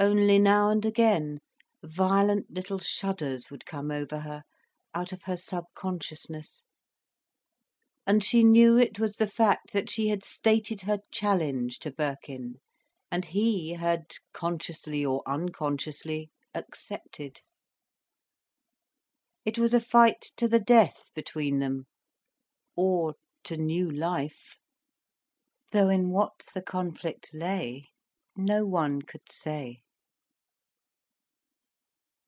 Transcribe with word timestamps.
Only 0.00 0.38
now 0.38 0.70
and 0.70 0.82
again, 0.86 1.40
violent 1.82 2.50
little 2.50 2.78
shudders 2.78 3.50
would 3.50 3.66
come 3.66 3.90
over 3.90 4.20
her, 4.20 4.44
out 4.94 5.12
of 5.12 5.24
her 5.24 5.36
subconsciousness, 5.36 6.62
and 8.06 8.24
she 8.24 8.42
knew 8.42 8.78
it 8.78 8.98
was 8.98 9.16
the 9.16 9.26
fact 9.26 9.74
that 9.74 9.90
she 9.90 10.08
had 10.08 10.24
stated 10.24 10.80
her 10.80 11.00
challenge 11.12 11.80
to 11.80 11.90
Birkin, 11.90 12.60
and 13.10 13.26
he 13.26 13.74
had, 13.74 14.10
consciously 14.32 15.04
or 15.04 15.22
unconsciously, 15.26 16.30
accepted. 16.54 17.42
It 19.44 19.58
was 19.58 19.74
a 19.74 19.80
fight 19.80 20.32
to 20.38 20.48
the 20.48 20.60
death 20.60 21.10
between 21.14 21.58
them—or 21.58 23.16
to 23.44 23.56
new 23.58 23.90
life: 23.90 24.56
though 25.72 25.90
in 25.90 26.08
what 26.08 26.48
the 26.54 26.62
conflict 26.62 27.34
lay, 27.34 27.84
no 28.34 28.64
one 28.64 29.02
could 29.02 29.30
say. 29.30 29.82